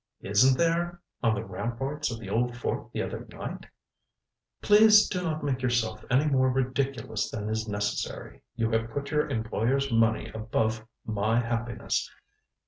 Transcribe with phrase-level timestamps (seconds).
[0.21, 0.99] "Isn't there?
[1.21, 3.67] On the ramparts of the old fort the other night"
[4.63, 8.41] "Please do not make yourself any more ridiculous than is necessary.
[8.55, 12.09] You have put your employer's money above my happiness.